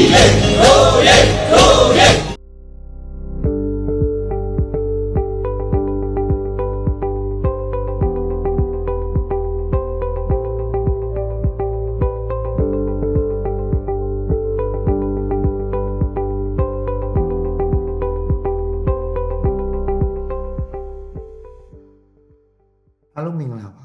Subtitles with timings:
[0.00, 23.84] အားလုံးမင်္ဂလာပါ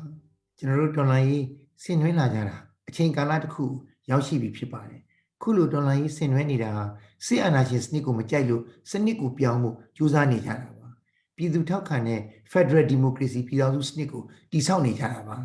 [0.58, 1.46] ကျွန်တော်တို့တော်လိုင်းရေး
[1.84, 2.56] ဆင်နွှဲလာကြတာ
[2.88, 3.66] အချိန်ကာလတစ်ခု
[4.10, 5.02] ရောက်ရှိပြီဖြစ်ပါတယ်
[5.42, 6.84] ခုလိုတော်လိုင်းရေးဆင်နွှဲနေတာဟာ
[7.26, 10.88] စစ်အာဏာရှင်စနစ်ကိုမကြိုက်လို့စနစ်ကိုပြောင်းဖို့ကြိုးစားနေကြတာပါ
[11.36, 12.20] ပြည်သူထောက်ခံတဲ့
[12.52, 15.38] Federal Democracy ပြည်ထောင်စုစနစ်ကိုတည်ဆောက်နေကြတာပါ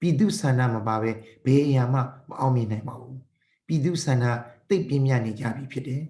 [0.00, 1.10] ပြည်သူဆန္ဒမပါပဲ
[1.44, 3.18] ဘယ်အရာမှမအောင်မြင်နိုင်ပါဘူး
[3.66, 4.24] ပြည်သူဆန္ဒ
[4.68, 6.02] တိတ်ပြင်းပြနေကြပြီဖြစ်တယ်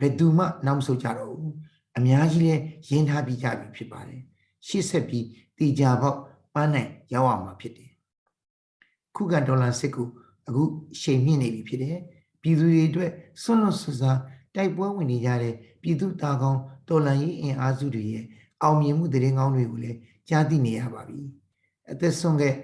[0.00, 1.54] ဘယ်သူမှနောက်မဆုတ်ကြတော့ဘူး
[1.98, 2.54] အများကြီးလဲ
[2.90, 4.22] ရင်းထားပြီးကြပြီဖြစ်ပါတယ်
[4.66, 5.26] ရှေ့ဆက်ပြီး
[5.58, 6.18] တည်ကြပေါက်
[6.54, 7.90] ပန်းနိုင်ရောက်အောင်မှာဖြစ်တယ်
[9.16, 10.08] ခုခံဒေါ်လာစစ်ကို
[10.48, 10.62] အခု
[11.00, 11.98] ရှိန်မြင့်နေပြီဖြစ်တယ်
[12.44, 13.10] ပြည်သူတွေအတွက်
[13.42, 14.18] ဆွန့်လွတ်ဆွစား
[14.54, 18.24] တိုက်ပွဲဝင်နေကြတဲ့ပြည်သူတာကောင်းတော်လန်ရေးအင်အားစုတွေရဲ့
[18.62, 21.20] အောင်မြင်မှုသတင်းကောင်းတွေကိုလည်းကြားသိနေရပါပြီ
[21.90, 22.54] အသက်ဆုံးခဲ့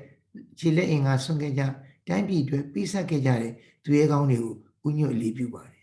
[0.59, 1.63] ခြေလက်အင်အားဆုံးခဲ့ကြ
[2.09, 3.53] တိုင်းပြည်အတွက်ပြဆက်ခဲ့ကြတဲ့
[3.85, 4.55] သူရဲကောင်းတွေကို
[4.89, 5.81] ဥညွတ်အလေးပြုပါတယ်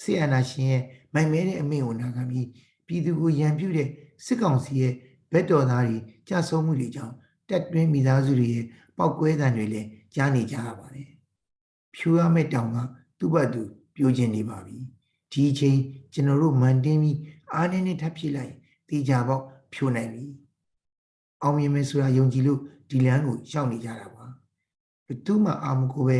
[0.00, 0.82] ဆီယနာရှင်ရဲ့
[1.14, 2.48] မိုင်မဲတဲ့အမိန့်ကိုနာခံပြီး
[2.86, 3.88] ပြည်သူကိုရန်ပြုတဲ့
[4.24, 4.92] စစ်ကောင်စီရဲ့
[5.32, 7.14] ဘက်တော်သားတွေကြဆုံးမှုတွေကြောင့်
[7.48, 8.64] တက်တွင်းမိသားစုတွေရဲ့
[8.98, 11.08] ပောက်ကွဲတံတွေလည်းကြားနေကြရပါတယ်
[11.94, 12.76] ဖြူရမယ့်တောင်က
[13.18, 13.62] သူ့ဘတ်သူ
[13.94, 14.78] ပြိုကျင်နေပါပြီ
[15.32, 15.78] ဒီအချိန်
[16.12, 17.18] ကျွန်တော်တို့မန်တင်းပြီး
[17.52, 18.52] အားနည်းနည်းထပ်ဖြစ်လိုက်
[18.88, 20.24] တေချာပေါက်ဖြိုနိုင်ပြီ
[21.42, 24.24] အောင်မြင်မယ်ဆိုတာယုံကြည်လို့ဒီလမ်းကိုရှောက်နေကြတာပါ
[25.06, 26.18] ဘယ်သူမှအာမကိုပဲ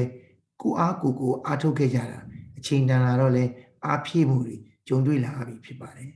[0.61, 2.21] ကိုအားကိုကိုအားထုတ်ခဲ့ကြတာ
[2.59, 3.45] အချိန်တန်လာတော့လဲ
[3.85, 4.57] အားဖြည့်မှုတွေ
[4.89, 6.11] ကြုံတွေ့လာပြီဖြစ်ပါတယ်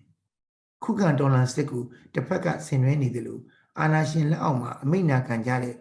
[0.82, 1.82] ခုခံဒေါ်လာစစ်ကို
[2.14, 3.42] တစ်ဖက်ကဆင်နွှဲနေတယ်လို့
[3.80, 5.74] အာနာရှင်လက်အောက်မှာအမိန့်နာခံကြတဲ့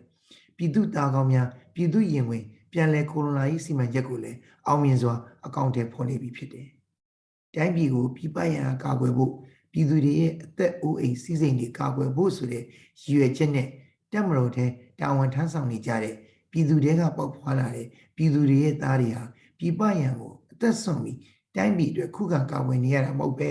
[0.57, 2.43] ပြည်သူတာကောင်းများပြည်သူရင်ဝင်
[2.77, 5.13] ပြန်လဲကိုလိုနာရေးစီမံချက်ကိုလည်းအောင်မြင်စွာ
[5.45, 6.67] အကောင့်ထဲဖော်နေပြီဖြစ်တယ်။
[7.55, 9.31] တိုင်းပြည်ကိုပြည်ပရန်ကာကွယ်ဖို့
[9.71, 12.63] ပြည်သူတွေရဲ့အသက်အိုးအိမ်စီးစိမ်တွေကာကွယ်ဖို့ဆိုတဲ့
[13.01, 13.67] ရည်ရွယ်ချက်နဲ့
[14.11, 16.15] တက်မတော်တဲ့တာဝန်ထမ်းဆောင်နေကြတဲ့
[16.51, 19.23] ပြည်သူတွေကပေါက်ဖွာလာတဲ့ပြည်သူတွေရဲ့သားတွေဟာ
[19.59, 21.17] ပြည်ပရန်ကိုအသက်ဆုံးပြီး
[21.55, 23.49] တိုင်းပြည်အတွက်ခုခံကာကွယ်နေရတာမဟုတ်ပဲ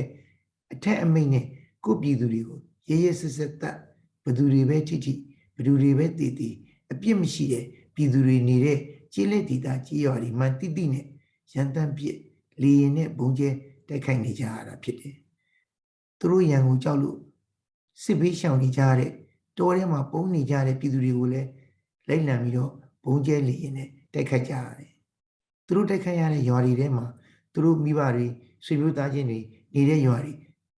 [0.72, 1.46] အထက်အမိန့်နဲ့
[1.84, 2.58] ကိုယ့်ပြည်သူတွေကို
[2.88, 3.76] ရဲရဲစစ်စစ်တပ်
[4.24, 5.12] ဘသူတွေပဲထိထိ
[5.56, 6.54] ဘသူတွေပဲတည်တည်
[6.92, 7.64] အပြစ်မရှိတဲ့
[7.94, 8.78] ပြည်သူတွေနေတဲ့
[9.14, 11.06] ကျေးလက်ဒေသကြေးရွာတွေမှတိတိနဲ့
[11.52, 12.16] ရန်တမ်းပြစ်
[12.62, 13.50] လေရင်နဲ့ဘုံကျဲ
[13.88, 15.16] တိုက်ခိုက်နေကြရတာဖြစ်တယ်။
[16.18, 17.18] သူတို့ရန်ကိုကြောက်လို့
[18.02, 19.10] စစ်ဘေးရှောင်နေကြရတဲ့
[19.58, 21.48] တောထဲမှာပုံနေကြတဲ့ပြည်သူတွေကိုလည်း
[22.08, 22.72] လိုက်လံပြီးတော့
[23.04, 24.90] ဘုံကျဲလေရင်နဲ့တိုက်ခိုက်ကြရတယ်။
[25.66, 27.06] သူတို့တိုက်ခိုက်ရတဲ့ရွာတွေထဲမှာ
[27.52, 28.26] သူတို့မိဘတွေ
[28.64, 29.40] ဆွေမျိုးသားချင်းတွေ
[29.74, 30.34] နေတဲ့ရွာတွေ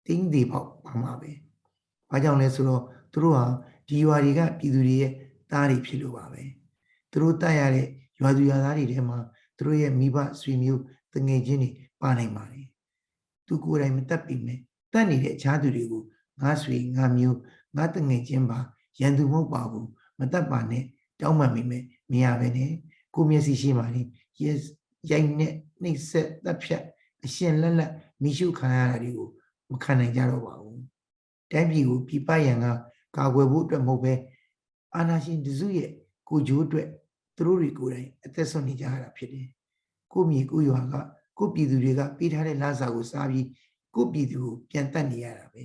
[0.06, 1.30] တင်းသေးပေါက်ပါမှာပဲ။
[2.10, 3.44] ဘာကြောင့်လဲဆိုတော့သူတို့ဟာ
[3.88, 5.12] ဒီရွာတွေကပြည်သူတွေရဲ့
[5.50, 6.42] သားတွေဖြစ်လို့ပါပဲ။
[7.10, 7.86] သူတို့တတ်ရတဲ့
[8.20, 9.18] ရွာသူရွာသားတွေထဲမှာ
[9.56, 10.82] သူတို့ရဲ့မိဘဆွေမျိုး
[11.14, 11.70] တငယ်ချင်းတွေ
[12.02, 12.66] ပါနိုင်ပါတယ်။
[13.46, 14.58] သူကိုယ်တိုင်မတတ်ပြီမဲ့
[14.92, 16.02] တတ်နေတဲ့အခြားသူတွေကို
[16.42, 17.38] ငါဆွေငါမျိုး
[17.76, 18.58] ငါတငယ်ချင်းပါ
[19.00, 20.84] ရန်သူမဟုတ်ပါဘူးမတတ်ပါနဲ့
[21.20, 22.70] တောင်းပန်မိမဲ့မရပဲနဲ့
[23.14, 24.02] ကိုမျက်စိရှိမှနေ
[24.42, 24.52] ရဲ
[25.10, 25.52] ရိုက်နဲ့
[25.82, 26.82] နှိပ်ဆက်တပ်ဖြတ်
[27.24, 27.92] အရှင်လက်လက်
[28.22, 29.28] မိရှုခံရတာတွေကို
[29.70, 30.82] မခံနိုင်ကြတော့ပါဘူး
[31.50, 32.66] တိုင်းပြည်ကိုပြပရန်က
[33.16, 34.14] ကာကွယ်ဖို့အတွက်မဟုတ်ပဲ
[34.94, 35.90] အာနာရှင်တစုရဲ့
[36.28, 36.88] ကိုဂျိုးအတွက်
[37.38, 39.46] သူတို့တွေကိုယ်တိုင်အသက်ဆုံးနေကြရတာဖြစ်တယ်
[40.12, 40.94] ကိုမြေကိုရွာက
[41.38, 43.46] ကိုပြည်သူတွေကပေးထားတဲ့လစာကိုစားပြီး
[43.94, 45.62] ကိုပြည်သူကိုပြန်တက်နေရတာပဲ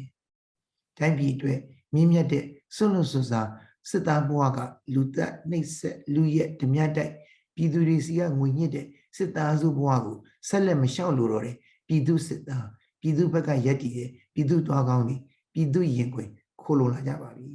[0.97, 1.59] တိုင်းပြည်အတွက်
[1.94, 2.45] မြင့်မြတ်တဲ့
[2.75, 3.50] ဆွလွတ်ဆွစား
[3.89, 4.59] စစ်သားဘဝက
[4.94, 7.13] လူသက်နှိပ်စက်လူရက်ဓမြတိုက်
[7.56, 8.85] ပြည်သူတွေစီကငွေညစ်တဲ့
[9.17, 10.17] စစ်သားစုဘဝကို
[10.50, 11.57] ဆက်လက်မလျှောက်လို့တော့တယ်
[11.88, 12.67] ပြည်သူစစ်သား
[13.01, 15.16] ပြည်သူဘက်ကရက်တည်တဲ့ပြည်သူသွားကောင်းနေ
[15.53, 16.29] ပြည်သူရင်ခွင်
[16.62, 17.50] ခိုးလုံလာကြပါပြီ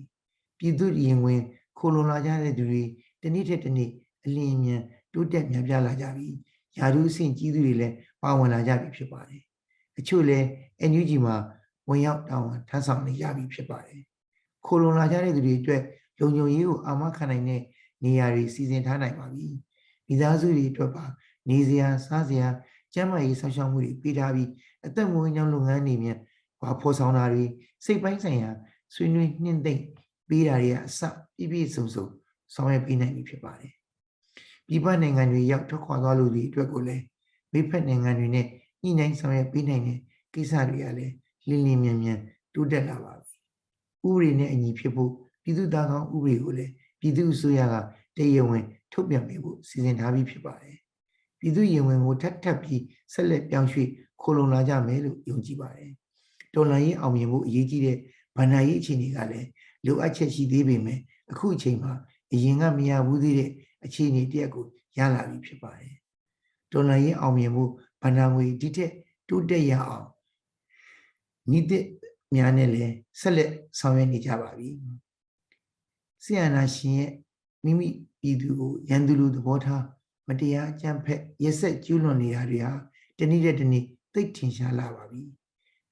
[0.58, 1.40] ပြည်သူရင်ခွင်
[1.78, 2.82] ခိုးလုံလာကြတဲ့သူတွေ
[3.22, 3.90] တနေ့ထက်တနေ့
[4.24, 6.28] အလင်းအမြန်တိုးတက်များပြားလာကြပြီ
[6.78, 9.42] ယာရုအဆင့်ကြီးသူတွေလည်းပါဝင်လာကြပြီဖြစ်ပါတယ်
[9.98, 10.46] အချို့လည်း
[10.90, 11.36] NUG မှာ
[11.88, 14.00] ဝင်ရောက်တောင်းဝန်ထမ်းဆောင်နေရပြီဖြစ်ပါတယ်
[14.66, 15.82] ခိုးလုံလာကြတဲ့သူတွေအတွက်
[16.20, 17.62] လုံခြုံရေးကိုအာမခံနိုင်တဲ့
[18.04, 19.46] နေရာတွေစီစဉ်ထားနိုင်ပါပြီ
[20.08, 21.04] မိသားစုတွေအတွက်ပါ
[21.50, 22.48] နေစရာစားစရာ
[22.94, 24.48] ကျန်းမာရေးဆောင်ရှောက်မှုတွေပေးထားပြီး
[24.86, 26.18] အသက်မွေးကြောင်းလုပ်ငန်းတွေမြန်
[26.62, 27.44] ဘာဖော်ဆောင်တာတွေ
[27.84, 28.50] စိတ်ပိုင်းဆိုင်ရာ
[28.94, 29.82] ဆွေးနွေးနှင့်သိမ့်
[30.28, 31.00] ပေးတာတွေကအစ
[31.36, 32.06] ပြည့်ပြည့်စုံစုံ
[32.54, 33.72] ဆောင်ရွက်ပေးနိုင်ပြီဖြစ်ပါတယ်
[34.68, 37.04] ပြည်ပနိုင်ငံတွေရောက်ထွက်ခွာသွားလို့ဒီအတွက်ကိုလည်း
[37.52, 38.46] မိဖက်နိုင်ငံတွေနဲ့
[38.82, 39.98] ညှိနှိုင်းဆောင်ရွက်ပေးနိုင်တဲ့
[40.34, 41.14] ကိစ္စတွေကလည်း
[41.48, 42.18] လင်းလင်းမြန်မြန်
[42.54, 43.34] တိုးတက်လာပါပြီ
[44.08, 45.10] ဥပဒေနဲ့အညီဖြစ်ဖို့
[45.42, 47.74] ပြည်သူ့သားကောင်းဥပဒေကိုလည်းပြည်သူ့အစိုးရက
[48.16, 50.76] တရားဝင် ထုတ်ပြန်ပေးဖို့စီစဉ်ထားပြီးဖြစ်ပါတယ်
[51.40, 52.82] ပြည်သူ့ရင်ဝင်ကိုထပ်ထပ်ပြီး
[53.12, 53.88] ဆက်လက်ပြောင်းရွှေ့
[54.22, 55.90] ခိုလုံလာကြမယ်လို့ယုံကြည်ပါတယ်
[56.54, 57.98] တော်လှန်ရေးအောင်မြင်ဖို့အရေးကြီးတဲ့
[58.36, 59.48] ဗန္ဒာရေးအခြေအနေကလည်း
[59.86, 60.98] လိုအပ်ချက်ရှိသေးပေမဲ့
[61.32, 61.92] အခုအချိန်မှာ
[62.32, 63.50] အရင်ကမရဘူးသေးတဲ့
[63.88, 64.64] အခြေအနေတရက်ကို
[64.98, 65.94] ရလာပြီဖြစ်ပါတယ်
[66.72, 67.64] တော်လှန်ရေးအောင်မြင်မှု
[68.02, 68.92] ဗန္ဒာငွေဒီထက်
[69.28, 70.06] တိုးတက်ရအောင်
[71.50, 71.84] ညီတဲ့
[72.34, 74.68] များနဲ့လည်းဆက်လက်ဆောင်ရွက်နေကြပါပြီ
[76.24, 77.12] ဆရာနာရှင်ရဲ့
[77.64, 77.88] မိမိ
[78.20, 79.84] ပြည်သူကိုရန်သူလူသဘောထား
[80.28, 82.72] မတရားအကြမ်းဖက်ရက်ဆက်ကျူးလွန်နေတာတွေဟာ
[83.18, 85.22] တနည်းတဲ့တနည်းသိပ်ထင်ရှားလာပါပြီ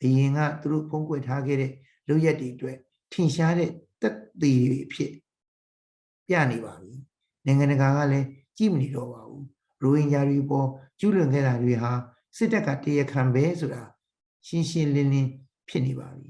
[0.03, 1.73] အရင်ကသူတို့ဖုံးကွယ်ထားခဲ့တဲ့
[2.09, 2.77] လုပ်ရက်တွေအတွက်
[3.13, 3.71] ထင်ရှားတဲ့
[4.01, 5.11] သက်သေတွေအဖြစ်
[6.29, 6.93] ပြနေပါပြီ
[7.47, 8.27] နိုင်ငံတကာကလည်း
[8.57, 9.45] ကြည့်မနေတော့ပါဘူး
[9.83, 11.91] ရိုဟင်ဂျာတွေပေါ်ကျူးလွန်ခဲ့တာတွေဟာ
[12.37, 13.83] စစ်တပ်ကတရားခံပဲဆိုတာ
[14.47, 15.31] ရှင်းရှင်းလင်းလင်း
[15.69, 16.29] ဖြစ်နေပါပြီ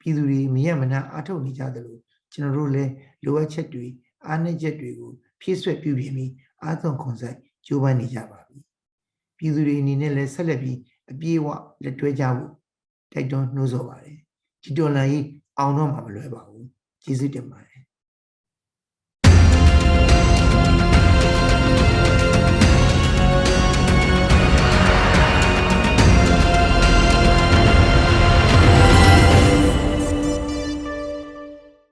[0.00, 1.98] ပြည်သူတွေမရမနာအထုတ်နေကြသလို
[2.32, 2.92] ကျွန်တော်တို့လည်း
[3.24, 3.86] လိုအပ်ချက်တွေ
[4.26, 8.58] အားနည်းချက်တွေကိုဖြည့်ဆွက်ပြုပြင်ပြီးအားသွန်ခွန်ဆိုင်ကြိုးပမ်းနေကြပါပြီ
[9.38, 10.78] ပြည်သူတွေအနေနဲ့လည်းဆက်လက်ပြီး
[11.10, 11.46] အပြေးအဝ
[11.82, 12.52] လက်တွဲကြဖို့
[13.12, 14.16] တိုက်တွန်းနှိုးဆော်ပါတယ်
[14.62, 15.26] ဒီတော်လှန်ရေး
[15.58, 16.66] အောင်တော့မှာမလွယ်ပါဘူး
[17.04, 17.71] ကျေးဇူးတင်ပါတယ်